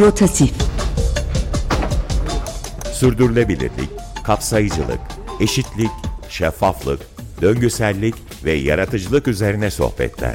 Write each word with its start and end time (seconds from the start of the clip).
Rotatif 0.00 0.52
Sürdürülebilirlik, 2.92 3.90
kapsayıcılık, 4.24 4.98
eşitlik, 5.40 5.90
şeffaflık, 6.28 7.00
döngüsellik 7.42 8.14
ve 8.44 8.52
yaratıcılık 8.52 9.28
üzerine 9.28 9.70
sohbetler. 9.70 10.34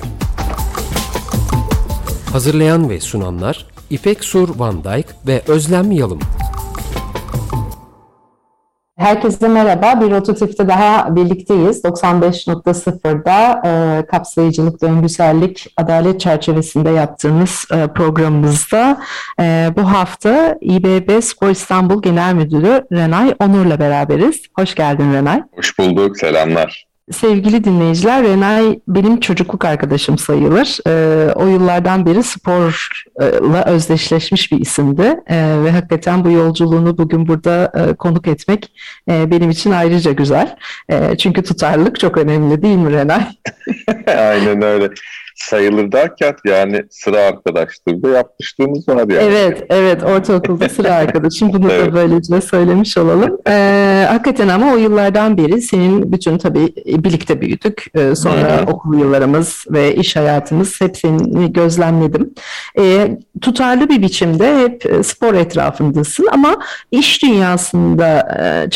Hazırlayan 2.32 2.90
ve 2.90 3.00
sunanlar 3.00 3.66
İpek 3.90 4.24
Sur 4.24 4.60
Van 4.60 4.84
Dijk 4.84 5.08
ve 5.28 5.42
Özlem 5.48 5.92
Yalım. 5.92 6.20
Herkese 9.02 9.48
merhaba. 9.48 10.02
Bir 10.02 10.12
rotatifte 10.12 10.68
daha 10.68 11.16
birlikteyiz. 11.16 11.84
95.0'da 11.84 13.62
e, 13.66 14.06
kapsayıcılık, 14.06 14.82
döngüsellik, 14.82 15.74
adalet 15.78 16.20
çerçevesinde 16.20 16.90
yaptığımız 16.90 17.66
e, 17.74 17.88
programımızda 17.88 19.02
e, 19.40 19.70
bu 19.78 19.82
hafta 19.82 20.58
İBB 20.62 21.24
Spor 21.24 21.50
İstanbul 21.50 22.02
Genel 22.02 22.34
Müdürü 22.34 22.84
Renay 22.92 23.36
Onur'la 23.40 23.80
beraberiz. 23.80 24.42
Hoş 24.60 24.76
geldin 24.76 25.14
Renay. 25.14 25.44
Hoş 25.56 25.80
bulduk. 25.80 26.18
Selamlar. 26.18 26.91
Sevgili 27.12 27.64
dinleyiciler, 27.64 28.24
Renay 28.24 28.80
benim 28.88 29.20
çocukluk 29.20 29.66
arkadaşım 29.66 30.18
sayılır. 30.18 30.80
E, 30.88 31.34
o 31.34 31.48
yıllardan 31.48 32.06
beri 32.06 32.24
sporla 32.24 33.66
özdeşleşmiş 33.66 34.52
bir 34.52 34.60
isimdi. 34.60 35.20
E, 35.28 35.64
ve 35.64 35.72
hakikaten 35.72 36.26
bu 36.26 36.32
yolculuğunu 36.32 36.98
bugün 36.98 37.28
burada 37.28 37.72
e, 37.76 37.94
konuk 37.94 38.28
etmek 38.28 38.74
e, 39.10 39.32
benim 39.32 39.50
için 39.50 39.72
ayrıca 39.72 40.12
güzel. 40.12 40.56
E, 40.90 41.18
çünkü 41.18 41.44
tutarlılık 41.44 42.00
çok 42.00 42.18
önemli 42.18 42.62
değil 42.62 42.78
mi 42.78 42.92
Renay? 42.92 43.28
Aynen 44.08 44.62
öyle 44.62 44.90
sayılır 45.50 45.92
derken 45.92 46.36
yani 46.46 46.84
sıra 46.90 47.20
arkadaşlığı 47.20 48.04
da 48.04 48.10
yapmışlığımız 48.10 48.90
var 48.90 48.98
yani. 48.98 49.24
Evet, 49.24 49.64
evet 49.70 50.04
ortaokulda 50.04 50.70
sıra 50.70 50.94
arkadaşım. 50.94 51.54
Bunu 51.54 51.72
evet. 51.72 51.86
da 51.86 51.94
böylece 51.94 52.42
söylemiş 52.42 52.98
olalım. 52.98 53.38
Ee, 53.48 54.06
hakikaten 54.10 54.48
ama 54.48 54.74
o 54.74 54.78
yıllardan 54.78 55.38
beri 55.38 55.62
senin 55.62 56.12
bütün 56.12 56.38
tabii 56.38 56.74
birlikte 56.86 57.42
büyüdük. 57.42 57.86
Ee, 57.96 58.16
sonra 58.16 58.58
Hı-hı. 58.58 58.72
okul 58.72 59.00
yıllarımız 59.00 59.66
ve 59.70 59.96
iş 59.96 60.16
hayatımız 60.16 60.82
hep 60.82 60.98
seni 60.98 61.54
gözlemledim. 61.54 62.34
Ee, 62.80 63.18
tutarlı 63.42 63.90
bir 63.90 64.02
biçimde 64.02 64.58
hep 64.58 65.06
spor 65.06 65.34
etrafındasın 65.34 66.28
ama 66.32 66.58
iş 66.92 67.24
dünyasında 67.24 68.38
e, 68.40 68.70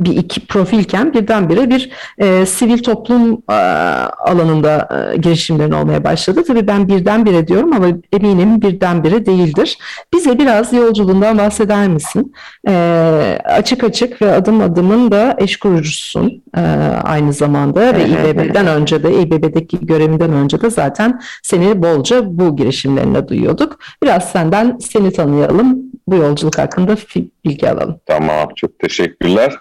bir 0.00 0.16
iki 0.16 0.46
profilken 0.46 1.14
birdenbire 1.14 1.70
bir 1.70 1.90
e, 2.18 2.46
sivil 2.46 2.82
toplum 2.82 3.42
e, 3.50 3.52
alanında 3.52 4.88
e, 5.12 5.16
girişimlerin 5.16 5.72
olmaya 5.72 6.04
başladı. 6.04 6.44
Tabii 6.46 6.66
ben 6.66 6.88
birdenbire 6.88 7.48
diyorum 7.48 7.72
ama 7.72 7.86
eminim 8.12 8.62
birdenbire 8.62 9.26
değildir. 9.26 9.78
Bize 10.14 10.38
biraz 10.38 10.72
yolculuğundan 10.72 11.38
bahseder 11.38 11.88
misin? 11.88 12.32
E, 12.68 13.38
açık 13.44 13.84
açık 13.84 14.22
ve 14.22 14.32
adım 14.32 14.60
adımın 14.60 15.10
da 15.10 15.36
eş 15.38 15.56
kurucusun 15.56 16.42
e, 16.56 16.60
aynı 17.04 17.32
zamanda 17.32 17.80
ve 17.80 18.08
İBB'den 18.08 18.66
önce 18.66 19.02
de 19.02 19.22
İBB'deki 19.22 19.86
görevinden 19.86 20.32
önce 20.32 20.60
de 20.60 20.70
zaten 20.70 21.20
seni 21.42 21.82
bolca 21.82 22.38
bu 22.38 22.56
girişimlerine 22.56 23.28
duyuyorduk. 23.28 23.78
Biraz 24.02 24.24
senden 24.32 24.78
seni 24.78 25.12
tanıyalım. 25.12 25.78
Bu 26.10 26.16
yolculuk 26.16 26.58
hakkında 26.58 26.96
bilgi 27.44 27.70
alalım. 27.70 28.00
Tamam, 28.06 28.48
çok 28.56 28.78
teşekkürler. 28.78 29.54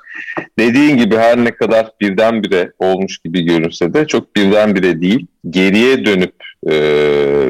Dediğin 0.60 0.98
gibi 0.98 1.18
her 1.18 1.38
ne 1.38 1.52
kadar 1.52 1.92
birdenbire 2.02 2.72
olmuş 2.80 3.18
gibi 3.18 3.42
görünse 3.42 3.94
de 3.94 4.08
çok 4.08 4.36
birdenbire 4.36 5.02
değil. 5.02 5.28
Geriye 5.50 6.06
dönüp 6.06 6.34
e, 6.70 6.74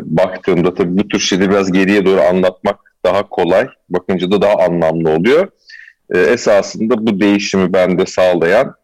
baktığımda 0.04 0.74
tabii 0.74 0.98
bu 0.98 1.08
tür 1.08 1.20
şeyleri 1.20 1.50
biraz 1.50 1.72
geriye 1.72 2.06
doğru 2.06 2.22
anlatmak 2.22 2.80
daha 3.06 3.30
kolay. 3.30 3.68
Bakınca 3.90 4.32
da 4.32 4.42
daha 4.42 4.54
anlamlı 4.54 5.10
oluyor. 5.10 5.48
E, 6.14 6.20
esasında 6.20 7.08
bu 7.08 7.20
değişimi 7.20 7.74
bende 7.74 8.06
sağlayan 8.06 8.76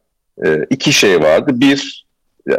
e, 0.46 0.66
iki 0.70 0.94
şey 0.94 1.22
vardı. 1.22 1.52
Bir, 1.56 2.06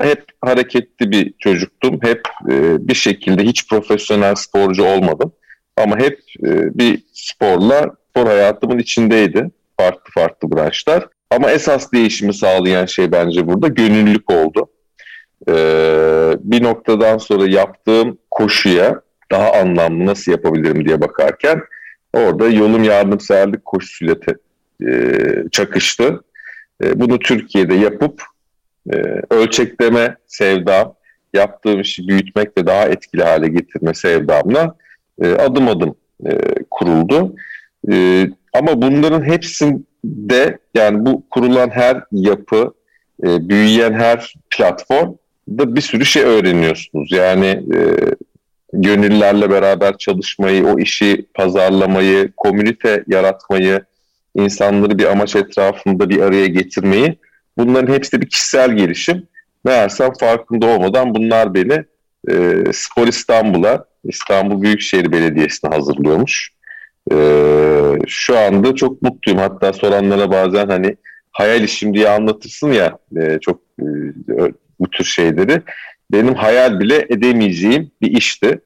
hep 0.01 0.25
hareketli 0.45 1.11
bir 1.11 1.35
çocuktum. 1.39 1.99
Hep 2.03 2.23
e, 2.49 2.89
bir 2.89 2.95
şekilde 2.95 3.45
hiç 3.45 3.69
profesyonel 3.69 4.35
sporcu 4.35 4.85
olmadım. 4.85 5.33
Ama 5.77 5.99
hep 5.99 6.21
e, 6.45 6.79
bir 6.79 7.03
sporla 7.13 7.97
spor 8.17 8.27
hayatımın 8.27 8.79
içindeydi. 8.79 9.51
Farklı 9.81 10.11
farklı 10.15 10.53
branşlar. 10.53 11.09
Ama 11.31 11.51
esas 11.51 11.93
değişimi 11.93 12.35
sağlayan 12.35 12.87
şey 12.87 13.13
bence 13.13 13.47
burada 13.47 13.69
gönüllülük 13.69 14.33
oldu. 14.33 14.69
Ee, 15.49 16.33
bir 16.41 16.63
noktadan 16.63 17.19
sonra 17.19 17.47
yaptığım 17.47 18.19
koşuya 18.31 19.01
daha 19.33 19.53
anlamlı 19.53 20.07
nasıl 20.07 20.33
yapabilirim 20.33 20.85
diye 20.85 21.01
bakarken 21.01 21.61
orada 22.13 22.49
yolum 22.49 22.85
yardımseverlik 22.85 23.65
koşusuyla 23.65 24.21
te, 24.21 24.35
e, 24.89 25.19
çakıştı. 25.53 26.21
E, 26.85 27.01
bunu 27.01 27.19
Türkiye'de 27.19 27.75
yapıp 27.75 28.23
e, 28.93 28.97
ölçekleme 29.31 30.17
sevdam, 30.27 30.95
yaptığım 31.35 31.81
işi 31.81 32.09
büyütmek 32.09 32.59
ve 32.59 32.67
daha 32.67 32.85
etkili 32.85 33.23
hale 33.23 33.49
getirme 33.49 33.95
sevdamla 33.95 34.77
e, 35.23 35.33
adım 35.33 35.69
adım 35.69 35.95
e, 36.27 36.39
kuruldu. 36.71 37.35
E, 37.93 38.27
ama 38.53 38.83
bunların 38.83 39.25
hepsinde 39.25 40.59
yani 40.75 41.07
bu 41.07 41.23
kurulan 41.31 41.71
her 41.71 42.03
yapı, 42.13 42.73
büyüyen 43.23 43.93
her 43.93 44.35
platform 44.51 45.15
da 45.49 45.77
bir 45.77 45.81
sürü 45.81 46.05
şey 46.05 46.23
öğreniyorsunuz. 46.23 47.13
Yani 47.13 47.63
gönüllerle 48.73 49.51
beraber 49.51 49.99
çalışmayı, 49.99 50.67
o 50.67 50.79
işi 50.79 51.27
pazarlamayı, 51.35 52.33
komünite 52.37 53.05
yaratmayı, 53.07 53.85
insanları 54.35 54.99
bir 54.99 55.05
amaç 55.05 55.37
etrafında 55.37 56.09
bir 56.09 56.21
araya 56.21 56.47
getirmeyi 56.47 57.19
bunların 57.59 57.93
hepsi 57.93 58.21
bir 58.21 58.29
kişisel 58.29 58.73
gelişim. 58.73 59.27
Meğersem 59.65 60.13
farkında 60.21 60.67
olmadan 60.67 61.15
bunlar 61.15 61.55
beni 61.55 61.85
e, 62.31 62.65
Spor 62.73 63.07
İstanbul'a, 63.07 63.85
İstanbul 64.09 64.63
Büyükşehir 64.63 65.13
Belediyesi'ne 65.13 65.71
hazırlıyormuş. 65.71 66.51
E, 67.13 67.17
şu 68.07 68.39
anda 68.39 68.75
çok 68.75 69.03
mutluyum. 69.03 69.41
Hatta 69.41 69.73
soranlara 69.73 70.31
bazen 70.31 70.69
hani 70.69 70.97
hayal 71.33 71.63
işim 71.63 71.95
diye 71.95 72.09
anlatırsın 72.09 72.73
ya 72.73 72.99
e, 73.17 73.39
çok 73.41 73.61
e, 73.81 73.87
bu 74.81 74.91
tür 74.91 75.05
şeyleri. 75.05 75.63
Benim 76.13 76.35
hayal 76.35 76.81
bile 76.81 77.07
edemeyeceğim 77.11 77.91
bir 78.03 78.17
işti. 78.17 78.61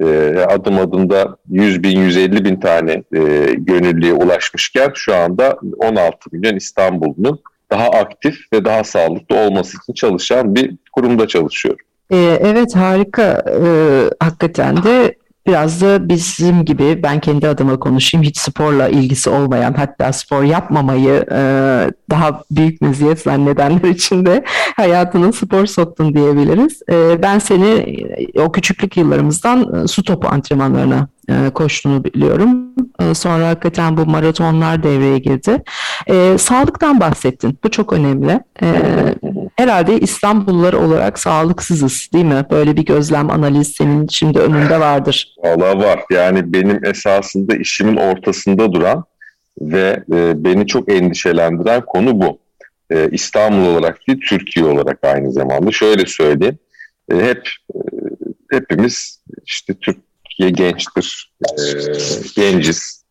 E, 0.00 0.06
adım 0.48 0.78
adımda 0.78 1.36
100 1.48 1.82
bin, 1.82 2.00
150 2.00 2.44
bin 2.44 2.60
tane 2.60 2.92
e, 2.92 3.54
gönüllüye 3.58 4.12
ulaşmışken 4.12 4.92
şu 4.94 5.14
anda 5.14 5.58
16 5.78 6.18
milyon 6.32 6.56
İstanbul'un 6.56 7.40
daha 7.70 7.86
aktif 7.90 8.36
ve 8.52 8.64
daha 8.64 8.84
sağlıklı 8.84 9.36
olması 9.36 9.76
için 9.76 9.92
çalışan 9.92 10.54
bir 10.54 10.74
kurumda 10.92 11.28
çalışıyorum. 11.28 11.86
Ee, 12.12 12.38
evet 12.40 12.76
harika. 12.76 13.44
Ee, 13.62 14.10
hakikaten 14.20 14.82
de 14.82 15.16
Biraz 15.46 15.82
da 15.82 16.08
bizim 16.08 16.64
gibi 16.64 17.02
ben 17.02 17.20
kendi 17.20 17.48
adıma 17.48 17.78
konuşayım 17.78 18.26
hiç 18.26 18.38
sporla 18.38 18.88
ilgisi 18.88 19.30
olmayan 19.30 19.74
hatta 19.74 20.12
spor 20.12 20.42
yapmamayı 20.42 21.26
e, 21.32 21.40
daha 22.10 22.42
büyük 22.50 22.80
meziyet 22.80 23.20
zannedenler 23.20 23.88
için 23.88 24.26
de 24.26 24.44
hayatına 24.76 25.32
spor 25.32 25.66
soktun 25.66 26.14
diyebiliriz. 26.14 26.82
E, 26.90 27.22
ben 27.22 27.38
seni 27.38 27.68
e, 28.34 28.40
o 28.40 28.52
küçüklük 28.52 28.96
yıllarımızdan 28.96 29.84
e, 29.84 29.88
su 29.88 30.02
topu 30.02 30.28
antrenmanlarına 30.28 31.08
koştuğunu 31.54 32.04
biliyorum. 32.04 32.74
Sonra 33.14 33.48
hakikaten 33.48 33.96
bu 33.96 34.06
maratonlar 34.06 34.82
devreye 34.82 35.18
girdi. 35.18 35.62
Sağlıktan 36.38 37.00
bahsettin. 37.00 37.58
Bu 37.64 37.70
çok 37.70 37.92
önemli. 37.92 38.40
Herhalde 39.56 40.00
İstanbullular 40.00 40.72
olarak 40.72 41.18
sağlıksızız 41.18 42.08
değil 42.12 42.24
mi? 42.24 42.46
Böyle 42.50 42.76
bir 42.76 42.84
gözlem 42.84 43.30
analiz 43.30 43.68
senin 43.68 44.06
şimdi 44.08 44.38
önünde 44.38 44.80
vardır. 44.80 45.34
Valla 45.38 45.78
var. 45.78 46.00
Yani 46.10 46.52
benim 46.52 46.84
esasında 46.84 47.56
işimin 47.56 47.96
ortasında 47.96 48.72
duran 48.72 49.04
ve 49.60 50.02
e, 50.12 50.44
beni 50.44 50.66
çok 50.66 50.92
endişelendiren 50.92 51.80
konu 51.86 52.20
bu. 52.20 52.38
E, 52.90 53.08
İstanbul 53.12 53.66
olarak 53.66 54.08
değil, 54.08 54.20
Türkiye 54.28 54.66
olarak 54.66 54.98
aynı 55.02 55.32
zamanda. 55.32 55.72
Şöyle 55.72 56.06
söyleyeyim. 56.06 56.58
E, 57.12 57.16
hep 57.16 57.48
hepimiz 58.50 59.20
işte 59.46 59.74
Türkiye 59.74 60.50
gençtir, 60.50 61.32
e, 61.42 61.62
genciz. 62.36 63.02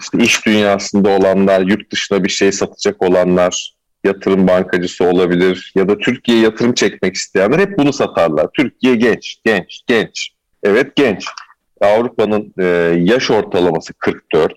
İşte 0.00 0.18
iş 0.18 0.46
dünyasında 0.46 1.08
olanlar, 1.08 1.60
yurt 1.60 1.92
dışına 1.92 2.24
bir 2.24 2.28
şey 2.28 2.52
satacak 2.52 3.02
olanlar, 3.02 3.74
yatırım 4.04 4.48
bankacısı 4.48 5.04
olabilir 5.04 5.72
ya 5.74 5.88
da 5.88 5.98
Türkiye 5.98 6.40
yatırım 6.40 6.74
çekmek 6.74 7.14
isteyenler 7.14 7.58
hep 7.58 7.78
bunu 7.78 7.92
satarlar. 7.92 8.48
Türkiye 8.56 8.96
genç, 8.96 9.36
genç, 9.44 9.80
genç. 9.86 10.30
Evet 10.62 10.96
genç. 10.96 11.26
Avrupa'nın 11.80 12.54
e, 12.58 12.64
yaş 12.98 13.30
ortalaması 13.30 13.94
44, 13.94 14.54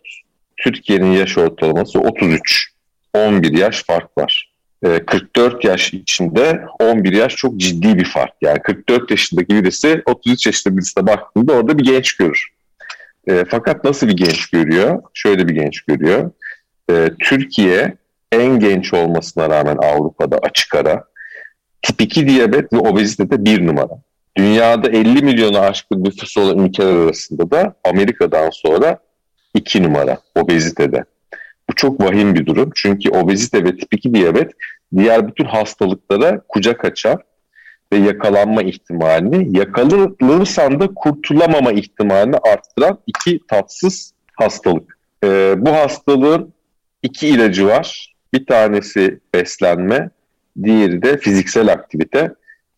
Türkiye'nin 0.58 1.12
yaş 1.12 1.38
ortalaması 1.38 2.00
33. 2.00 2.72
11 3.14 3.58
yaş 3.58 3.84
fark 3.84 4.18
var. 4.18 4.54
E, 4.86 5.06
44 5.06 5.66
yaş 5.66 5.94
içinde 5.94 6.62
11 6.80 7.14
yaş 7.14 7.36
çok 7.36 7.58
ciddi 7.58 7.98
bir 7.98 8.06
fark. 8.06 8.34
Yani 8.42 8.60
44 8.60 9.12
yaşındaki 9.12 9.56
birisi 9.56 10.02
33 10.06 10.46
yaşında 10.46 10.78
birisine 10.78 11.08
baktığında 11.08 11.54
orada 11.54 11.78
bir 11.78 11.84
genç 11.84 12.18
görür. 12.18 12.48
E, 13.28 13.46
fakat 13.50 13.84
nasıl 13.84 14.08
bir 14.08 14.18
genç 14.18 14.50
görüyor? 14.50 15.02
Şöyle 15.14 15.48
bir 15.48 15.54
genç 15.54 15.82
görüyor. 15.82 16.32
E, 16.92 17.10
Türkiye 17.20 17.98
en 18.32 18.60
genç 18.60 18.94
olmasına 18.94 19.50
rağmen 19.50 19.78
Avrupa'da 19.78 20.38
açık 20.38 20.76
ara 20.76 21.04
tip 21.82 22.02
2 22.02 22.28
diyabet 22.28 22.74
ve 22.74 22.78
obezitede 22.78 23.46
bir 23.46 23.68
numara. 23.68 24.02
Dünyada 24.38 24.90
50 24.90 25.22
milyonu 25.22 25.60
aşkın 25.60 26.04
nüfusu 26.04 26.42
olan 26.42 26.58
ülkeler 26.58 26.96
arasında 26.96 27.52
da 27.52 27.76
Amerika'dan 27.84 28.50
sonra 28.50 29.00
2 29.54 29.84
numara 29.84 30.18
obezitede. 30.36 31.04
Bu 31.70 31.76
çok 31.76 32.02
vahim 32.04 32.36
bir 32.36 32.46
durum. 32.46 32.72
Çünkü 32.76 33.10
obezite 33.10 33.64
ve 33.64 33.78
tip 33.78 33.94
2 33.94 34.14
diyabet 34.14 34.52
diğer 34.98 35.28
bütün 35.28 35.46
hastalıklara 35.46 36.42
kucak 36.48 36.86
açar 36.86 37.18
ve 37.94 37.98
yakalanma 37.98 38.62
ihtimalini, 38.62 39.58
yakalanırsan 39.58 40.80
da 40.80 40.88
kurtulamama 40.96 41.72
ihtimalini 41.72 42.38
arttıran 42.38 43.00
iki 43.08 43.40
tatsız 43.48 44.14
hastalık. 44.34 44.98
Ee, 45.24 45.54
bu 45.58 45.72
hastalığın 45.72 46.54
iki 47.04 47.28
ilacı 47.28 47.68
var. 47.68 48.17
Bir 48.34 48.46
tanesi 48.46 49.20
beslenme, 49.34 50.10
diğeri 50.64 51.02
de 51.02 51.18
fiziksel 51.18 51.72
aktivite. 51.72 52.34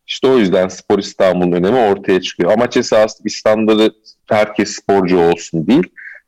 İşte 0.07 0.28
o 0.28 0.38
yüzden 0.38 0.68
Spor 0.68 1.00
İstanbul'un 1.00 1.51
önemi 1.51 1.78
ortaya 1.78 2.22
çıkıyor. 2.22 2.51
Amaç 2.51 2.78
esas 2.78 3.19
İstanbul'da 3.25 3.92
herkes 4.30 4.75
sporcu 4.75 5.19
olsun 5.19 5.68
değil. 5.68 5.84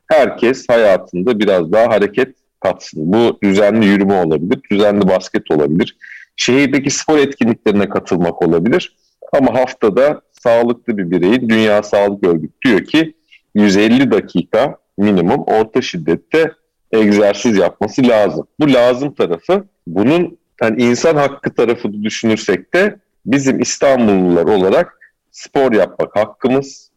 Herkes 0.06 0.68
hayatında 0.68 1.38
biraz 1.38 1.72
daha 1.72 1.88
hareket 1.88 2.36
katsın. 2.60 3.12
Bu 3.12 3.38
düzenli 3.42 3.86
yürüme 3.86 4.14
olabilir, 4.14 4.60
düzenli 4.70 5.08
basket 5.08 5.50
olabilir. 5.50 5.96
Şehirdeki 6.36 6.90
spor 6.90 7.18
etkinliklerine 7.18 7.88
katılmak 7.88 8.42
olabilir. 8.42 8.96
Ama 9.32 9.54
haftada 9.54 10.20
sağlıklı 10.42 10.98
bir 10.98 11.10
bireyin 11.10 11.48
Dünya 11.48 11.82
Sağlık 11.82 12.26
Örgütü 12.26 12.54
diyor 12.64 12.84
ki 12.84 13.14
150 13.54 14.10
dakika 14.10 14.76
minimum 14.98 15.44
orta 15.46 15.82
şiddette 15.82 16.52
egzersiz 16.92 17.56
yapması 17.56 18.08
lazım. 18.08 18.46
Bu 18.60 18.72
lazım 18.72 19.14
tarafı 19.14 19.64
bunun 19.86 20.38
yani 20.62 20.82
insan 20.82 21.16
hakkı 21.16 21.54
tarafını 21.54 22.02
düşünürsek 22.02 22.74
de 22.74 22.96
bizim 23.26 23.60
İstanbullular 23.60 24.44
olarak 24.44 24.98
spor 25.30 25.72
yapmak 25.72 26.16
hakkımız, 26.16 26.90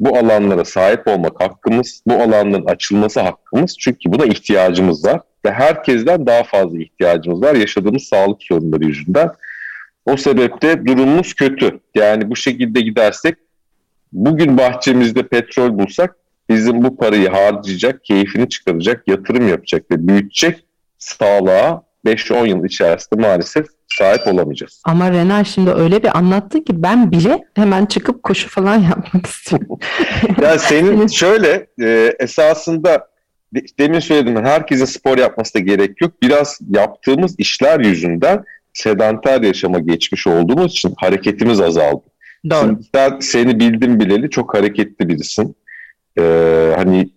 bu 0.00 0.18
alanlara 0.18 0.64
sahip 0.64 1.08
olmak 1.08 1.40
hakkımız, 1.40 2.02
bu 2.06 2.14
alanların 2.14 2.66
açılması 2.66 3.20
hakkımız. 3.20 3.76
Çünkü 3.78 4.12
buna 4.12 4.24
ihtiyacımız 4.24 5.04
var 5.04 5.20
ve 5.44 5.52
herkesten 5.52 6.26
daha 6.26 6.42
fazla 6.42 6.78
ihtiyacımız 6.78 7.42
var 7.42 7.54
yaşadığımız 7.54 8.02
sağlık 8.02 8.42
sorunları 8.42 8.84
yüzünden. 8.84 9.30
O 10.06 10.16
sebeple 10.16 10.86
durumumuz 10.86 11.34
kötü. 11.34 11.80
Yani 11.94 12.30
bu 12.30 12.36
şekilde 12.36 12.80
gidersek 12.80 13.34
bugün 14.12 14.58
bahçemizde 14.58 15.22
petrol 15.28 15.78
bulsak 15.78 16.16
bizim 16.48 16.84
bu 16.84 16.96
parayı 16.96 17.28
harcayacak, 17.28 18.04
keyfini 18.04 18.48
çıkaracak, 18.48 19.08
yatırım 19.08 19.48
yapacak 19.48 19.90
ve 19.90 20.08
büyütecek 20.08 20.64
sağlığa 20.98 21.82
5-10 22.06 22.48
yıl 22.48 22.64
içerisinde 22.64 23.20
maalesef 23.20 23.66
sahip 23.98 24.26
olamayacağız. 24.26 24.82
Ama 24.84 25.10
Renal 25.10 25.44
şimdi 25.44 25.70
öyle 25.70 26.02
bir 26.02 26.18
anlattı 26.18 26.64
ki 26.64 26.82
ben 26.82 27.12
bile 27.12 27.44
hemen 27.54 27.86
çıkıp 27.86 28.22
koşu 28.22 28.48
falan 28.48 28.76
yapmak 28.90 29.26
istiyorum. 29.26 29.78
yani 30.42 30.58
senin 30.58 31.06
şöyle 31.06 31.66
e, 31.82 32.14
esasında 32.18 33.08
demin 33.78 34.00
söyledim 34.00 34.44
herkesin 34.44 34.84
spor 34.84 35.18
yapması 35.18 35.54
da 35.54 35.58
gerek 35.58 36.00
yok. 36.00 36.22
Biraz 36.22 36.58
yaptığımız 36.70 37.34
işler 37.38 37.80
yüzünden 37.80 38.44
sedanter 38.72 39.42
yaşama 39.42 39.78
geçmiş 39.78 40.26
olduğumuz 40.26 40.72
için 40.72 40.94
hareketimiz 40.96 41.60
azaldı. 41.60 42.04
Doğru. 42.50 42.78
Ben 42.94 43.18
seni 43.20 43.60
bildim 43.60 44.00
bileli 44.00 44.30
çok 44.30 44.54
hareketli 44.54 45.08
birisin. 45.08 45.56
Ee, 46.18 46.72
hani 46.76 47.10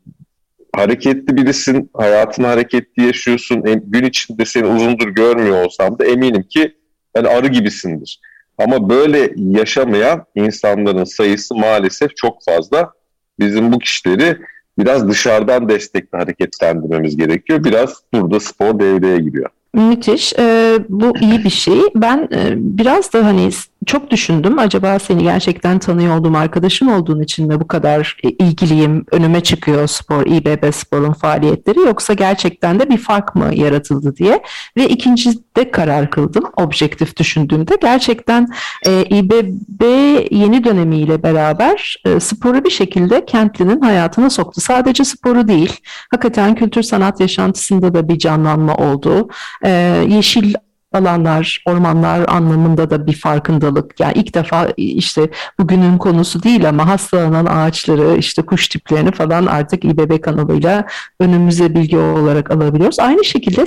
hareketli 0.75 1.37
birisin, 1.37 1.89
hayatını 1.93 2.47
hareketli 2.47 3.03
yaşıyorsun. 3.03 3.63
Gün 3.63 4.03
içinde 4.05 4.45
seni 4.45 4.65
uzundur 4.67 5.07
görmüyor 5.07 5.65
olsam 5.65 5.99
da 5.99 6.05
eminim 6.05 6.43
ki 6.43 6.75
yani 7.15 7.27
arı 7.27 7.47
gibisindir. 7.47 8.19
Ama 8.57 8.89
böyle 8.89 9.31
yaşamayan 9.37 10.25
insanların 10.35 11.03
sayısı 11.03 11.55
maalesef 11.55 12.15
çok 12.15 12.43
fazla. 12.43 12.91
Bizim 13.39 13.71
bu 13.71 13.79
kişileri 13.79 14.37
biraz 14.79 15.09
dışarıdan 15.09 15.69
destekle 15.69 16.17
hareketlendirmemiz 16.17 17.17
gerekiyor. 17.17 17.63
Biraz 17.63 17.93
burada 18.13 18.39
spor 18.39 18.79
devreye 18.79 19.17
giriyor. 19.17 19.49
Müthiş. 19.73 20.33
Ee, 20.39 20.77
bu 20.89 21.17
iyi 21.17 21.43
bir 21.43 21.49
şey. 21.49 21.79
Ben 21.95 22.29
e, 22.33 22.53
biraz 22.55 23.13
da 23.13 23.25
hani 23.25 23.49
çok 23.85 24.11
düşündüm. 24.11 24.59
Acaba 24.59 24.99
seni 24.99 25.23
gerçekten 25.23 25.79
tanıyor 25.79 26.19
olduğum 26.19 26.37
arkadaşım 26.37 26.87
olduğun 26.87 27.21
için 27.21 27.47
mi 27.47 27.59
bu 27.59 27.67
kadar 27.67 28.17
e, 28.23 28.29
ilgiliyim? 28.29 29.05
Önüme 29.11 29.41
çıkıyor 29.41 29.87
spor, 29.87 30.25
İBB 30.25 30.73
Spor'un 30.73 31.13
faaliyetleri 31.13 31.79
yoksa 31.79 32.13
gerçekten 32.13 32.79
de 32.79 32.89
bir 32.89 32.97
fark 32.97 33.35
mı 33.35 33.55
yaratıldı 33.55 34.15
diye. 34.15 34.43
Ve 34.77 34.89
ikincide 34.89 35.71
karar 35.71 36.09
kıldım 36.09 36.43
objektif 36.57 37.17
düşündüğümde. 37.17 37.77
Gerçekten 37.81 38.47
e, 38.87 39.03
İBB 39.03 39.83
yeni 40.31 40.63
dönemiyle 40.63 41.23
beraber 41.23 41.95
e, 42.05 42.19
sporu 42.19 42.63
bir 42.63 42.69
şekilde 42.69 43.25
kentlinin 43.25 43.81
hayatına 43.81 44.29
soktu. 44.29 44.61
Sadece 44.61 45.03
sporu 45.03 45.47
değil, 45.47 45.77
hakikaten 46.11 46.55
kültür 46.55 46.83
sanat 46.83 47.19
yaşantısında 47.19 47.93
da 47.93 48.09
bir 48.09 48.19
canlanma 48.19 48.75
oldu. 48.75 49.29
E, 49.63 49.69
yeşil 50.07 50.53
alanlar, 50.93 51.63
ormanlar 51.65 52.25
anlamında 52.27 52.89
da 52.89 53.07
bir 53.07 53.19
farkındalık. 53.19 53.99
Yani 53.99 54.13
ilk 54.15 54.33
defa 54.33 54.67
işte 54.77 55.29
bugünün 55.59 55.97
konusu 55.97 56.43
değil 56.43 56.69
ama 56.69 56.87
hastalanan 56.87 57.45
ağaçları, 57.45 58.17
işte 58.17 58.41
kuş 58.41 58.67
tiplerini 58.67 59.11
falan 59.11 59.45
artık 59.45 59.85
İBB 59.85 60.21
kanalıyla 60.21 60.85
önümüze 61.19 61.75
bilgi 61.75 61.97
olarak 61.97 62.51
alabiliyoruz. 62.51 62.99
Aynı 62.99 63.25
şekilde 63.25 63.65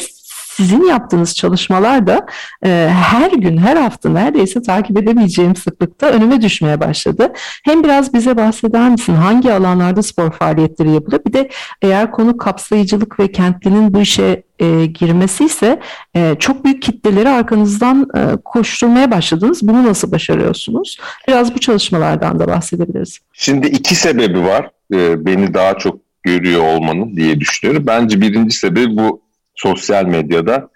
sizin 0.61 0.85
yaptığınız 0.85 1.35
çalışmalar 1.35 2.07
da 2.07 2.27
e, 2.65 2.91
her 2.93 3.31
gün, 3.33 3.57
her 3.57 3.77
hafta 3.77 4.09
neredeyse 4.09 4.63
takip 4.63 4.99
edemeyeceğim 4.99 5.57
sıklıkta 5.57 6.07
önüme 6.07 6.43
düşmeye 6.43 6.81
başladı. 6.81 7.33
Hem 7.65 7.85
biraz 7.85 8.15
bize 8.15 8.37
bahseder 8.37 8.91
misin? 8.91 9.15
Hangi 9.15 9.53
alanlarda 9.53 10.03
spor 10.03 10.31
faaliyetleri 10.31 10.91
yapılıyor? 10.91 11.23
Bir 11.27 11.33
de 11.33 11.51
eğer 11.83 12.11
konu 12.11 12.37
kapsayıcılık 12.37 13.21
ve 13.21 13.33
kentlinin 13.33 13.95
bu 13.95 14.01
işe 14.01 14.43
e, 14.59 14.87
girmesi 14.87 15.45
ise 15.45 15.81
e, 16.17 16.37
çok 16.39 16.65
büyük 16.65 16.83
kitleleri 16.83 17.29
arkanızdan 17.29 18.09
e, 18.17 18.37
koşturmaya 18.45 19.11
başladınız. 19.11 19.69
Bunu 19.69 19.87
nasıl 19.87 20.13
başarıyorsunuz? 20.13 20.99
Biraz 21.29 21.55
bu 21.55 21.59
çalışmalardan 21.59 22.39
da 22.39 22.49
bahsedebiliriz. 22.49 23.19
Şimdi 23.33 23.67
iki 23.67 23.95
sebebi 23.95 24.43
var 24.43 24.71
e, 24.93 25.27
beni 25.27 25.55
daha 25.55 25.79
çok 25.79 25.99
görüyor 26.23 26.63
olmanın 26.63 27.17
diye 27.17 27.41
düşünüyorum. 27.41 27.85
Bence 27.87 28.21
birinci 28.21 28.57
sebebi 28.57 28.97
bu 28.97 29.30
sosyal 29.55 30.05
medyada 30.05 30.69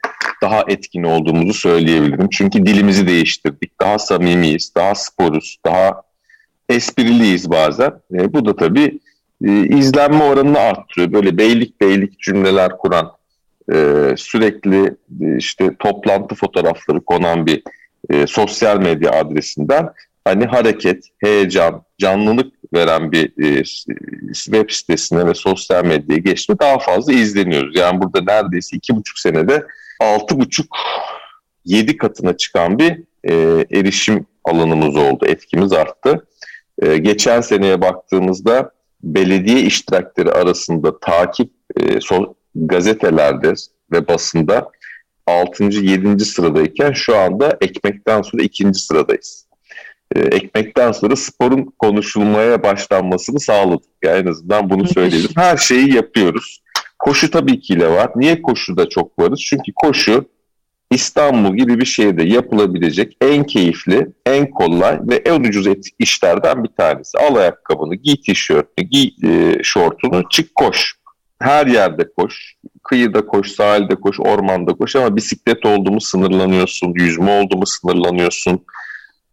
daha 0.42 0.64
etkin 0.68 1.02
olduğumuzu 1.02 1.54
söyleyebilirim. 1.54 2.28
Çünkü 2.30 2.66
dilimizi 2.66 3.06
değiştirdik. 3.06 3.80
Daha 3.80 3.98
samimiyiz, 3.98 4.72
daha 4.76 4.94
sporuz, 4.94 5.58
daha 5.66 6.02
espriliyiz 6.68 7.50
bazen. 7.50 7.92
E, 8.14 8.32
bu 8.32 8.46
da 8.46 8.56
tabii 8.56 8.98
e, 9.44 9.66
izlenme 9.66 10.24
oranını 10.24 10.58
arttırıyor. 10.58 11.12
Böyle 11.12 11.38
beylik 11.38 11.80
beylik 11.80 12.20
cümleler 12.20 12.78
kuran, 12.78 13.12
e, 13.72 14.08
sürekli 14.16 14.94
e, 15.20 15.36
işte 15.36 15.74
toplantı 15.78 16.34
fotoğrafları 16.34 17.00
konan 17.00 17.46
bir 17.46 17.62
e, 18.10 18.26
sosyal 18.26 18.78
medya 18.78 19.10
adresinden 19.10 19.88
hani 20.24 20.44
hareket, 20.44 21.04
heyecan, 21.18 21.82
canlılık 21.98 22.52
veren 22.74 23.12
bir 23.12 23.44
e, 23.44 23.64
web 24.32 24.70
sitesine 24.70 25.26
ve 25.26 25.34
sosyal 25.34 25.84
medyaya 25.84 26.18
geçti 26.18 26.54
daha 26.60 26.78
fazla 26.78 27.12
izleniyoruz. 27.12 27.76
Yani 27.76 28.00
burada 28.00 28.32
neredeyse 28.32 28.76
iki 28.76 28.96
buçuk 28.96 29.18
senede 29.18 29.66
altı 30.00 30.40
buçuk 30.40 30.66
yedi 31.64 31.96
katına 31.96 32.36
çıkan 32.36 32.78
bir 32.78 33.02
e, 33.24 33.64
erişim 33.78 34.26
alanımız 34.44 34.96
oldu, 34.96 35.26
etkimiz 35.26 35.72
arttı. 35.72 36.26
E, 36.82 36.96
geçen 36.96 37.40
seneye 37.40 37.80
baktığımızda 37.80 38.70
belediye 39.02 39.60
iştirakleri 39.60 40.32
arasında 40.32 40.98
takip 40.98 41.50
e, 41.80 41.98
gazetelerde 42.54 43.54
ve 43.92 44.08
basında 44.08 44.70
6. 45.26 45.64
7. 45.64 46.24
sıradayken 46.24 46.92
şu 46.92 47.16
anda 47.16 47.58
ekmekten 47.60 48.22
sonra 48.22 48.42
2. 48.42 48.74
sıradayız. 48.74 49.43
E, 50.16 50.20
ekmekten 50.20 50.92
sonra 50.92 51.16
sporun 51.16 51.72
konuşulmaya 51.78 52.62
başlanmasını 52.62 53.40
sağladık. 53.40 53.90
Yani 54.04 54.18
en 54.18 54.26
azından 54.26 54.70
bunu 54.70 54.88
söyleyelim. 54.88 55.30
Her 55.36 55.56
şeyi 55.56 55.94
yapıyoruz. 55.94 56.62
Koşu 56.98 57.30
tabii 57.30 57.60
ki 57.60 57.80
de 57.80 57.90
var. 57.90 58.10
Niye 58.16 58.42
koşuda 58.42 58.88
çok 58.88 59.18
varız? 59.18 59.40
Çünkü 59.40 59.72
koşu 59.74 60.24
İstanbul 60.90 61.56
gibi 61.56 61.80
bir 61.80 61.84
şehirde 61.84 62.22
yapılabilecek 62.22 63.16
en 63.20 63.44
keyifli, 63.44 64.12
en 64.26 64.50
kolay 64.50 64.98
ve 65.02 65.14
en 65.14 65.40
ucuz 65.40 65.66
işlerden 65.98 66.64
bir 66.64 66.68
tanesi. 66.68 67.18
Al 67.18 67.34
ayakkabını, 67.34 67.94
giy 67.94 68.16
tişörtünü, 68.16 68.88
giy 68.90 69.10
e, 69.24 69.62
şortunu, 69.62 70.22
çık 70.30 70.54
koş. 70.54 70.94
Her 71.38 71.66
yerde 71.66 72.08
koş. 72.16 72.54
Kıyıda 72.82 73.26
koş, 73.26 73.50
sahilde 73.50 73.94
koş, 73.94 74.20
ormanda 74.20 74.72
koş 74.72 74.96
ama 74.96 75.16
bisiklet 75.16 75.66
oldu 75.66 75.90
mu 75.90 76.00
sınırlanıyorsun, 76.00 76.94
yüzme 76.94 77.40
oldu 77.40 77.56
mu 77.56 77.66
sınırlanıyorsun 77.66 78.60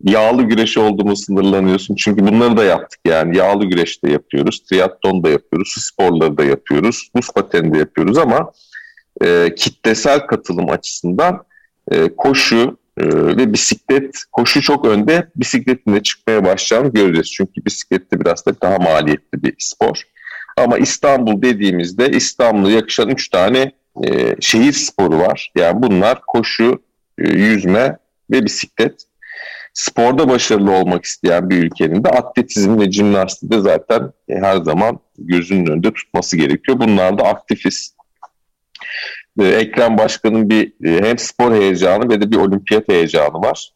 yağlı 0.04 0.44
güreş 0.44 0.78
olduğumu 0.78 1.16
sınırlanıyorsun. 1.16 1.96
Çünkü 1.96 2.28
bunları 2.28 2.58
da 2.58 2.64
yaptık 2.64 3.00
yani. 3.06 3.38
Yağlı 3.38 3.66
güreş 3.66 4.04
de 4.04 4.12
yapıyoruz, 4.12 4.60
triatlon 4.60 5.24
da 5.24 5.30
yapıyoruz, 5.30 5.68
su 5.74 5.82
sporları 5.82 6.38
da 6.38 6.44
yapıyoruz, 6.44 7.12
buz 7.16 7.30
pateni 7.36 7.74
de 7.74 7.78
yapıyoruz 7.78 8.18
ama 8.18 8.52
e, 9.24 9.56
kitlesel 9.56 10.20
katılım 10.20 10.70
açısından 10.70 11.44
e, 11.92 12.16
koşu 12.16 12.78
e, 12.98 13.06
ve 13.08 13.54
bisiklet, 13.54 14.24
koşu 14.32 14.62
çok 14.62 14.86
önde, 14.86 15.28
bisikletin 15.36 15.94
de 15.94 16.04
çıkmaya 16.04 16.46
başlayacağını 16.46 16.94
göreceğiz. 16.94 17.32
Çünkü 17.32 17.66
bisiklet 17.66 18.12
de 18.12 18.20
biraz 18.20 18.46
da 18.46 18.62
daha 18.62 18.78
maliyetli 18.78 19.44
bir 19.44 19.56
spor. 19.60 20.02
Ama 20.58 20.78
İstanbul 20.78 21.42
dediğimizde 21.42 22.10
İstanbul'a 22.10 22.72
yakışan 22.72 23.10
üç 23.10 23.30
tane 23.30 23.72
e, 24.08 24.36
şehir 24.40 24.74
sporu 24.74 25.20
var. 25.20 25.52
Yani 25.56 25.82
bunlar 25.84 26.22
koşu, 26.28 26.82
e, 27.18 27.30
yüzme 27.30 27.98
ve 28.32 28.46
bisiklet. 28.46 29.04
Sporda 29.74 30.30
başarılı 30.30 30.72
olmak 30.72 31.06
isteyen 31.06 31.50
bir 31.50 31.58
ülkenin 31.58 32.04
de 32.04 32.10
atletizm 32.10 32.80
ve 32.80 32.92
jimnastiği 32.92 33.52
de 33.52 33.60
zaten 33.60 34.12
e, 34.30 34.36
her 34.36 34.58
zaman 34.58 35.00
gözünün 35.18 35.66
önünde 35.66 35.94
tutması 35.94 36.38
gerekiyor. 36.38 36.80
Bunlar 36.80 37.18
da 37.18 37.24
aktifiz. 37.24 37.96
E, 39.40 39.48
Ekrem 39.48 39.98
Başkan'ın 39.98 40.50
bir 40.50 40.74
e, 40.86 41.10
hem 41.10 41.18
spor 41.18 41.56
heyecanı 41.56 42.10
ve 42.10 42.22
de 42.22 42.32
bir 42.32 42.38
olimpiyat 42.38 42.90
heyecanı 42.90 43.34
var. 43.34 43.72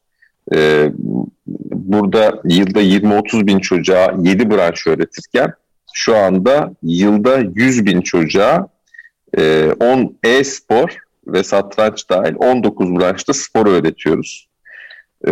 Burada 1.72 2.42
yılda 2.44 2.82
20-30 2.82 3.48
bin 3.48 3.60
çocuğa 3.60 4.16
7 4.20 4.52
branş 4.52 4.88
öğretirken 4.88 5.54
şu 5.94 6.18
anda 6.18 6.72
yılda 6.84 7.38
100 7.56 7.86
bin 7.86 8.02
çocuğa 8.02 8.68
10 9.38 10.18
e, 10.24 10.30
e-spor 10.30 10.98
ve 11.28 11.44
satranç 11.44 12.10
dahil 12.10 12.36
19 12.38 12.96
branşta 12.96 13.34
spor 13.34 13.68
öğretiyoruz. 13.68 14.48
E, 15.28 15.32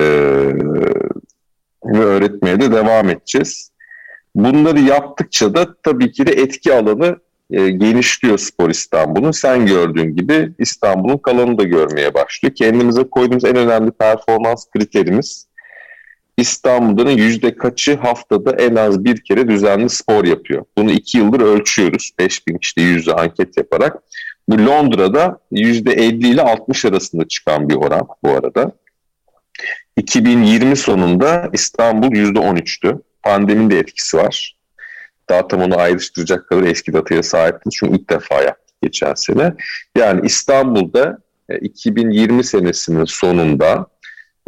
ve 1.86 2.00
öğretmeye 2.00 2.60
de 2.60 2.72
devam 2.72 3.10
edeceğiz. 3.10 3.72
Bunları 4.36 4.80
yaptıkça 4.80 5.56
da 5.56 5.76
tabii 5.84 6.12
ki 6.12 6.28
de 6.28 6.32
etki 6.32 6.74
alanı 6.74 7.18
e, 7.52 7.70
genişliyor 7.70 8.38
Spor 8.38 8.70
İstanbul'un. 8.70 9.32
Sen 9.32 9.66
gördüğün 9.66 10.16
gibi 10.16 10.52
İstanbul'un 10.60 11.18
kalanını 11.18 11.58
da 11.58 11.64
görmeye 11.64 12.14
başlıyor. 12.14 12.56
Kendimize 12.56 13.04
koyduğumuz 13.04 13.46
en 13.46 13.56
önemli 13.56 13.92
performans 13.92 14.66
kriterimiz 14.70 15.48
İstanbul'un 16.38 17.10
yüzde 17.10 17.56
kaçı 17.56 17.98
haftada 17.98 18.52
en 18.52 18.76
az 18.76 19.06
bir 19.06 19.24
kere 19.24 19.48
düzenli 19.48 19.90
spor 19.90 20.26
yapıyor. 20.26 20.66
Bunu 20.78 20.92
iki 20.92 21.18
yıldır 21.18 21.42
ölçüyoruz. 21.42 22.12
5000 22.20 22.58
kişide 22.58 22.82
yüzde 22.82 23.14
anket 23.14 23.58
yaparak. 23.58 24.04
Bu 24.50 24.66
Londra'da 24.66 25.40
yüzde 25.52 25.92
50 25.94 26.28
ile 26.28 26.42
60 26.42 26.86
arasında 26.86 27.28
çıkan 27.28 27.70
bir 27.70 27.76
oran 27.76 28.08
bu 28.24 28.30
arada. 28.30 28.72
2020 29.98 30.76
sonunda 30.76 31.50
İstanbul 31.54 32.16
yüzde 32.16 32.40
13'tü. 32.40 33.02
Pandemin 33.24 33.70
de 33.70 33.80
etkisi 33.80 34.18
var. 34.18 34.58
Daha 35.30 35.48
tam 35.48 35.62
onu 35.62 35.78
ayrıştıracak 35.78 36.50
kadar 36.50 36.64
eski 36.64 36.94
dataya 36.94 37.24
sahiptiniz. 37.24 37.76
Çünkü 37.80 37.96
ilk 37.96 38.10
defa 38.10 38.42
yaptık 38.42 38.76
geçen 38.82 39.14
sene. 39.14 39.54
Yani 39.98 40.22
İstanbul'da 40.24 41.18
2020 41.62 42.40
e, 42.40 42.44
senesinin 42.44 43.06
sonunda 43.06 43.88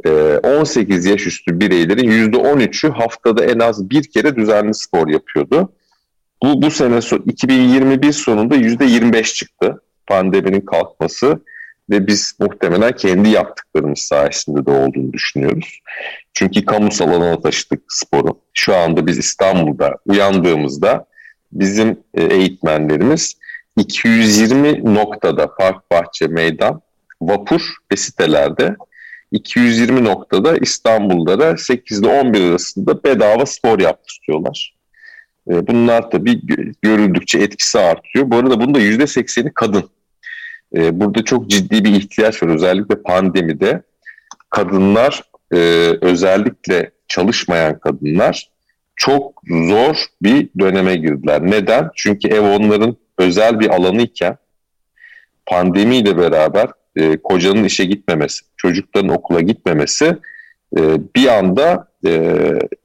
18 0.03 1.05
ee, 1.05 1.09
yaş 1.09 1.27
üstü 1.27 1.59
bireylerin 1.59 2.31
%13'ü 2.31 2.89
haftada 2.89 3.45
en 3.45 3.59
az 3.59 3.89
bir 3.89 4.03
kere 4.03 4.35
düzenli 4.35 4.73
spor 4.73 5.07
yapıyordu. 5.07 5.73
Bu, 6.43 6.61
bu 6.61 6.71
sene 6.71 6.99
2021 7.25 8.11
sonunda 8.11 8.55
%25 8.55 9.33
çıktı 9.33 9.81
pandeminin 10.07 10.61
kalkması 10.61 11.39
ve 11.89 12.07
biz 12.07 12.33
muhtemelen 12.39 12.91
kendi 12.91 13.29
yaptıklarımız 13.29 13.99
sayesinde 13.99 14.65
de 14.65 14.71
olduğunu 14.71 15.13
düşünüyoruz. 15.13 15.79
Çünkü 16.33 16.65
kamusal 16.65 17.09
alana 17.09 17.41
taşıdık 17.41 17.81
sporu. 17.87 18.39
Şu 18.53 18.75
anda 18.75 19.07
biz 19.07 19.17
İstanbul'da 19.17 19.97
uyandığımızda 20.05 21.05
bizim 21.51 21.99
e, 22.13 22.23
eğitmenlerimiz 22.23 23.35
220 23.77 24.95
noktada 24.95 25.55
park, 25.55 25.91
bahçe, 25.91 26.27
meydan, 26.27 26.81
vapur 27.21 27.61
ve 27.91 27.95
sitelerde 27.95 28.75
220 29.31 30.03
noktada 30.03 30.57
İstanbul'da 30.57 31.57
8 31.57 31.99
ile 31.99 32.07
11 32.07 32.49
arasında 32.49 33.03
bedava 33.03 33.45
spor 33.45 33.79
yaptırıyorlar. 33.79 34.75
E, 35.49 35.67
bunlar 35.67 36.11
tabii 36.11 36.41
görüldükçe 36.81 37.39
etkisi 37.39 37.79
artıyor. 37.79 38.31
Bu 38.31 38.35
arada 38.35 38.61
bunun 38.61 38.75
da 38.75 38.79
%80'i 38.79 39.51
kadın. 39.53 39.89
E, 40.75 40.99
burada 40.99 41.23
çok 41.23 41.49
ciddi 41.49 41.85
bir 41.85 41.91
ihtiyaç 41.91 42.43
var. 42.43 42.47
Özellikle 42.47 43.01
pandemide 43.01 43.81
kadınlar 44.49 45.23
e, 45.53 45.57
özellikle 46.01 46.91
çalışmayan 47.07 47.79
kadınlar 47.79 48.49
çok 48.95 49.41
zor 49.47 49.95
bir 50.21 50.49
döneme 50.59 50.95
girdiler. 50.95 51.41
Neden? 51.41 51.89
Çünkü 51.95 52.27
ev 52.27 52.41
onların 52.41 52.97
özel 53.17 53.59
bir 53.59 53.69
alanı 53.69 54.01
iken 54.01 54.37
pandemiyle 55.45 56.17
beraber 56.17 56.67
e, 56.95 57.17
kocanın 57.17 57.63
işe 57.63 57.85
gitmemesi, 57.85 58.45
çocukların 58.57 59.09
okula 59.09 59.41
gitmemesi 59.41 60.17
e, 60.77 60.81
bir 61.15 61.27
anda 61.27 61.87
e, 62.07 62.33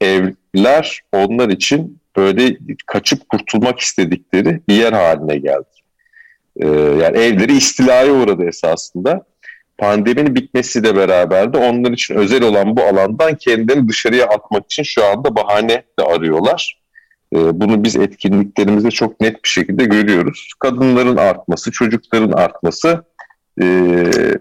evler 0.01 1.01
onlar 1.11 1.49
için 1.49 2.01
böyle 2.17 2.57
kaçıp 2.85 3.29
kurtulmak 3.29 3.79
istedikleri 3.79 4.61
bir 4.67 4.75
yer 4.75 4.93
haline 4.93 5.37
geldi. 5.37 5.65
E, 6.61 6.67
yani 6.67 7.17
evleri 7.17 7.57
istilaya 7.57 8.13
uğradı 8.13 8.45
esasında. 8.47 9.25
Pandeminin 9.77 10.35
bitmesi 10.35 10.83
de 10.83 10.95
beraber 10.95 11.53
de 11.53 11.57
onlar 11.57 11.91
için 11.91 12.15
özel 12.15 12.43
olan 12.43 12.77
bu 12.77 12.81
alandan 12.81 13.35
kendilerini 13.35 13.89
dışarıya 13.89 14.25
atmak 14.25 14.65
için 14.65 14.83
şu 14.83 15.05
anda 15.05 15.35
bahane 15.35 15.83
de 15.99 16.03
arıyorlar. 16.03 16.81
E, 17.35 17.37
bunu 17.61 17.83
biz 17.83 17.95
etkinliklerimizde 17.95 18.91
çok 18.91 19.21
net 19.21 19.43
bir 19.43 19.49
şekilde 19.49 19.85
görüyoruz. 19.85 20.53
Kadınların 20.59 21.17
artması, 21.17 21.71
çocukların 21.71 22.31
artması 22.31 23.03
e, 23.61 23.65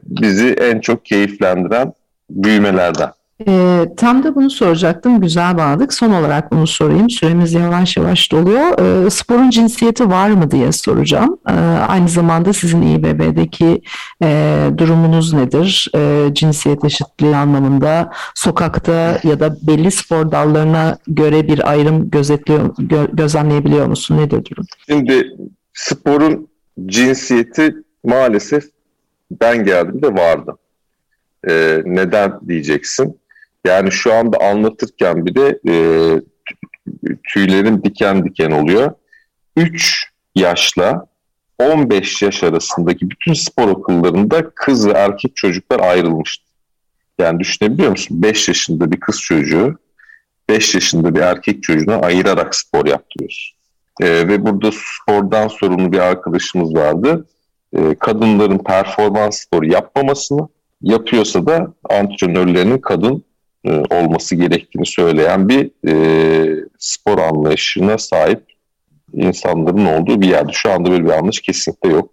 bizi 0.05 0.49
en 0.49 0.81
çok 0.81 1.05
keyiflendiren 1.05 1.93
büyümelerden. 2.31 3.11
E, 3.49 3.85
tam 3.97 4.23
da 4.23 4.35
bunu 4.35 4.51
soracaktım. 4.51 5.21
Güzel 5.21 5.59
bağladık. 5.59 5.95
Son 5.95 6.11
olarak 6.11 6.53
bunu 6.53 6.67
sorayım. 6.67 7.11
Süremiz 7.11 7.53
yavaş 7.53 7.97
yavaş 7.97 8.33
doluyor. 8.33 8.79
E, 9.07 9.11
sporun 9.11 9.51
cinsiyeti 9.51 10.11
var 10.11 10.31
mı 10.31 10.51
diye 10.51 10.73
soracağım. 10.73 11.39
E, 11.49 11.53
aynı 11.89 12.09
zamanda 12.09 12.53
sizin 12.53 12.83
İBB'deki 12.83 13.83
e, 14.23 14.69
durumunuz 14.79 15.33
nedir? 15.33 15.91
E, 15.95 16.35
cinsiyet 16.35 16.85
eşitliği 16.85 17.37
anlamında 17.37 18.11
sokakta 18.35 19.21
ya 19.25 19.41
da 19.41 19.57
belli 19.63 19.91
spor 19.91 20.33
dallarına 20.33 20.99
göre 21.07 21.49
bir 21.49 21.71
ayrım 21.71 22.11
gözetliyor, 22.11 22.75
gö, 22.79 23.07
gözlemleyebiliyor 23.13 23.87
musun? 23.87 24.19
Nedir 24.19 24.45
durum? 24.51 24.67
Şimdi 24.89 25.27
sporun 25.75 26.49
cinsiyeti 26.87 27.75
maalesef 28.05 28.65
ben 29.31 29.65
geldiğimde 29.65 30.15
vardı. 30.15 30.57
E, 31.49 31.83
neden 31.85 32.41
diyeceksin? 32.49 33.21
Yani 33.67 33.93
şu 33.93 34.15
anda 34.15 34.39
anlatırken 34.39 35.27
bir 35.27 35.35
de 35.35 35.61
e, 35.69 35.75
tüylerin 37.29 37.83
diken 37.83 38.25
diken 38.25 38.51
oluyor. 38.51 38.93
3 39.57 40.11
yaşla 40.35 41.07
15 41.59 42.23
yaş 42.23 42.43
arasındaki 42.43 43.11
bütün 43.11 43.33
spor 43.33 43.69
okullarında 43.69 44.51
kız 44.51 44.89
ve 44.89 44.93
erkek 44.93 45.37
çocuklar 45.37 45.81
ayrılmıştı. 45.81 46.45
Yani 47.19 47.41
düşünebiliyor 47.41 47.91
musun? 47.91 48.23
5 48.23 48.49
yaşında 48.49 48.93
bir 48.93 49.01
kız 49.01 49.21
çocuğu 49.21 49.79
5 50.49 50.75
yaşında 50.75 51.15
bir 51.15 51.21
erkek 51.21 51.63
çocuğuna 51.63 51.97
ayırarak 51.97 52.55
spor 52.55 52.87
yaptırıyoruz. 52.87 53.57
Ee, 54.01 54.29
ve 54.29 54.47
burada 54.47 54.71
spordan 54.73 55.49
sorumlu 55.49 55.93
bir 55.93 55.99
arkadaşımız 55.99 56.75
vardı 56.75 57.27
e, 57.77 57.95
kadınların 57.95 58.59
performans 58.59 59.41
sporu 59.41 59.67
yapmamasını 59.67 60.49
yapıyorsa 60.83 61.47
da 61.47 61.75
antrenörlerinin 61.91 62.79
kadın 62.79 63.25
e, 63.65 63.71
olması 63.71 64.35
gerektiğini 64.35 64.87
söyleyen 64.87 65.49
bir 65.49 65.71
e, 65.89 66.65
spor 66.79 67.19
anlayışına 67.19 67.99
sahip 67.99 68.43
insanların 69.13 69.87
olduğu 69.87 70.21
bir 70.21 70.29
yerde. 70.29 70.53
Şu 70.53 70.71
anda 70.71 70.91
böyle 70.91 71.05
bir 71.05 71.11
anlayış 71.11 71.41
kesinlikle 71.41 71.91
yok. 71.91 72.11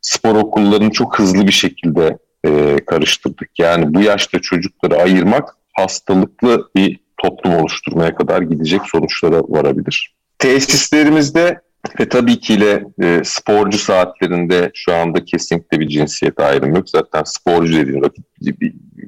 Spor 0.00 0.34
okullarını 0.34 0.90
çok 0.90 1.18
hızlı 1.18 1.46
bir 1.46 1.52
şekilde 1.52 2.18
e, 2.46 2.76
karıştırdık. 2.86 3.58
Yani 3.58 3.94
bu 3.94 4.00
yaşta 4.00 4.38
çocukları 4.38 4.96
ayırmak 4.96 5.56
hastalıklı 5.72 6.68
bir 6.76 7.00
toplum 7.18 7.54
oluşturmaya 7.54 8.14
kadar 8.14 8.42
gidecek 8.42 8.80
sonuçlara 8.84 9.40
varabilir. 9.48 10.14
Tesislerimizde 10.38 11.60
ve 12.00 12.08
tabii 12.08 12.40
ki 12.40 12.54
ile 12.54 12.84
e, 13.02 13.20
sporcu 13.24 13.78
saatlerinde 13.78 14.70
şu 14.74 14.94
anda 14.94 15.24
kesinlikle 15.24 15.80
bir 15.80 15.88
cinsiyet 15.88 16.40
ayrımı 16.40 16.76
yok. 16.76 16.90
Zaten 16.90 17.22
sporcu 17.24 17.76
dediğin 17.76 18.02
vakit 18.02 18.24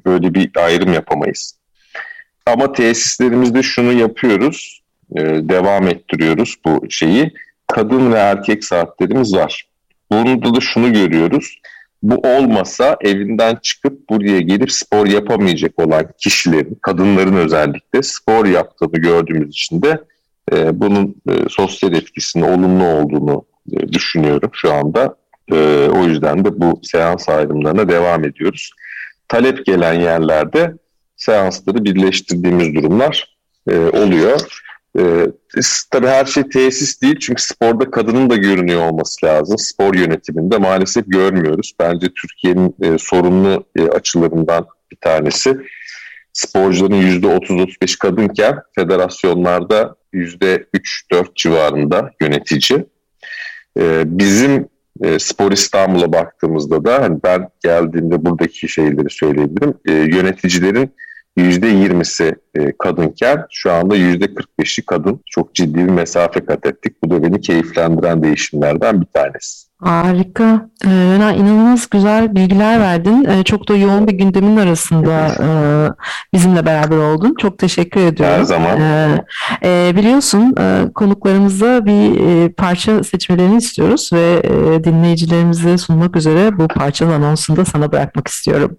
böyle 0.05 0.33
bir 0.33 0.51
ayrım 0.55 0.93
yapamayız. 0.93 1.59
Ama 2.45 2.73
tesislerimizde 2.73 3.63
şunu 3.63 3.93
yapıyoruz, 3.93 4.83
e, 5.15 5.21
devam 5.25 5.87
ettiriyoruz 5.87 6.55
bu 6.65 6.85
şeyi. 6.89 7.33
Kadın 7.67 8.13
ve 8.13 8.17
erkek 8.17 8.63
saatlerimiz 8.63 9.35
var. 9.35 9.67
Bunda 10.11 10.55
da 10.55 10.59
şunu 10.59 10.93
görüyoruz. 10.93 11.59
bu 12.03 12.15
olmasa 12.15 12.97
evinden 13.01 13.55
çıkıp 13.55 14.09
buraya 14.09 14.39
gelip 14.39 14.71
spor 14.71 15.07
yapamayacak 15.07 15.79
olan 15.79 16.05
kişilerin, 16.17 16.77
kadınların 16.81 17.35
özellikle 17.35 18.03
spor 18.03 18.45
yaptığını 18.45 18.91
gördüğümüz 18.91 19.49
için 19.49 19.81
de 19.81 20.03
e, 20.51 20.79
bunun 20.79 21.15
e, 21.29 21.49
sosyal 21.49 21.93
etkisinin 21.93 22.43
olumlu 22.43 22.85
olduğunu 22.85 23.45
e, 23.73 23.87
düşünüyorum 23.93 24.49
şu 24.53 24.73
anda. 24.73 25.15
E, 25.51 25.87
o 25.95 26.03
yüzden 26.03 26.45
de 26.45 26.61
bu 26.61 26.79
seans 26.83 27.29
ayrımlarına 27.29 27.89
devam 27.89 28.25
ediyoruz. 28.25 28.71
Talep 29.27 29.65
gelen 29.65 29.93
yerlerde 29.93 30.73
seansları 31.15 31.85
birleştirdiğimiz 31.85 32.75
durumlar 32.75 33.37
e, 33.69 33.77
oluyor. 33.77 34.63
E, 34.99 35.01
tabii 35.91 36.07
her 36.07 36.25
şey 36.25 36.49
tesis 36.49 37.01
değil 37.01 37.19
çünkü 37.19 37.43
sporda 37.43 37.91
kadının 37.91 38.29
da 38.29 38.35
görünüyor 38.35 38.81
olması 38.81 39.25
lazım. 39.25 39.57
Spor 39.57 39.93
yönetiminde 39.95 40.57
maalesef 40.57 41.05
görmüyoruz. 41.07 41.73
Bence 41.79 42.07
Türkiye'nin 42.21 42.75
e, 42.81 42.97
sorunlu 42.97 43.65
e, 43.75 43.87
açılarından 43.87 44.65
bir 44.91 44.97
tanesi. 45.01 45.57
Sporcuların 46.33 47.21
%30-35 47.21 47.99
kadınken 47.99 48.55
federasyonlarda 48.75 49.95
%3-4 50.13 51.25
civarında 51.35 52.11
yönetici. 52.21 52.85
E, 53.79 54.03
bizim 54.05 54.67
e, 55.01 55.19
Spor 55.19 55.51
İstanbul'a 55.51 56.13
baktığımızda 56.13 56.85
da 56.85 57.01
hani 57.01 57.19
ben 57.23 57.49
geldiğimde 57.63 58.25
buradaki 58.25 58.69
şeyleri 58.69 59.09
söyleyebilirim. 59.09 59.73
E, 59.85 59.91
yöneticilerin 59.91 60.91
%20'si 61.37 62.35
e, 62.55 62.73
kadınken 62.77 63.45
şu 63.51 63.71
anda 63.71 63.97
%45'i 63.97 64.85
kadın. 64.85 65.21
Çok 65.25 65.55
ciddi 65.55 65.75
bir 65.75 65.91
mesafe 65.91 66.45
kat 66.45 66.65
ettik. 66.65 67.03
Bu 67.03 67.09
da 67.09 67.23
beni 67.23 67.41
keyiflendiren 67.41 68.23
değişimlerden 68.23 69.01
bir 69.01 69.05
tanesi. 69.05 69.67
Harika. 69.83 70.69
Ee, 70.85 70.89
inanılmaz 71.37 71.89
güzel 71.89 72.35
bilgiler 72.35 72.79
verdin. 72.79 73.25
Ee, 73.25 73.43
çok 73.43 73.69
da 73.69 73.75
yoğun 73.75 74.07
bir 74.07 74.13
gündemin 74.13 74.57
arasında 74.57 75.27
e, 75.27 75.47
bizimle 76.33 76.65
beraber 76.65 76.97
oldun. 76.97 77.35
Çok 77.41 77.57
teşekkür 77.57 78.01
ediyorum. 78.01 78.35
Her 78.37 78.43
zaman. 78.43 78.79
Ee, 78.81 79.23
e, 79.63 79.95
biliyorsun 79.95 80.55
e, 80.59 80.93
konuklarımızda 80.95 81.85
bir 81.85 82.53
parça 82.53 83.03
seçmelerini 83.03 83.57
istiyoruz 83.57 84.09
ve 84.13 84.43
dinleyicilerimize 84.83 85.77
sunmak 85.77 86.15
üzere 86.15 86.57
bu 86.57 86.67
parçanın 86.67 87.11
anonsunu 87.11 87.57
da 87.57 87.65
sana 87.65 87.91
bırakmak 87.91 88.27
istiyorum. 88.27 88.77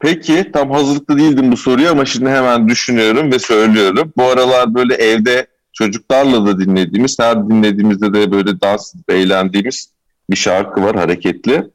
Peki 0.00 0.50
tam 0.52 0.70
hazırlıklı 0.70 1.18
değildim 1.18 1.52
bu 1.52 1.56
soruyu 1.56 1.90
ama 1.90 2.04
şimdi 2.04 2.30
hemen 2.30 2.68
düşünüyorum 2.68 3.32
ve 3.32 3.38
söylüyorum. 3.38 4.12
Bu 4.16 4.24
aralar 4.24 4.74
böyle 4.74 4.94
evde 4.94 5.46
çocuklarla 5.72 6.46
da 6.46 6.60
dinlediğimiz, 6.60 7.18
her 7.18 7.48
dinlediğimizde 7.48 8.14
de 8.14 8.32
böyle 8.32 8.60
dans 8.60 8.94
eğlendiğimiz 9.08 9.95
bir 10.30 10.36
şarkı 10.36 10.82
var 10.82 10.96
hareketli. 10.96 11.70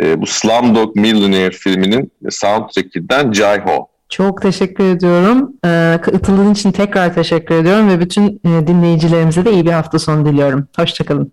E, 0.00 0.20
bu 0.20 0.26
Slumdog 0.26 0.96
Millionaire 0.96 1.50
filminin 1.50 2.12
soundtrackinden 2.30 3.32
Jai 3.32 3.60
Ho. 3.60 3.86
Çok 4.08 4.42
teşekkür 4.42 4.84
ediyorum. 4.84 5.52
E, 5.64 6.00
için 6.52 6.72
tekrar 6.72 7.14
teşekkür 7.14 7.54
ediyorum 7.54 7.88
ve 7.88 8.00
bütün 8.00 8.40
e, 8.44 8.66
dinleyicilerimize 8.66 9.44
de 9.44 9.52
iyi 9.52 9.66
bir 9.66 9.72
hafta 9.72 9.98
sonu 9.98 10.26
diliyorum. 10.26 10.68
Hoşçakalın. 10.76 11.32